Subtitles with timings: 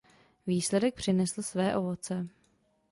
[0.47, 2.27] Výsledek přinesl své ovoce.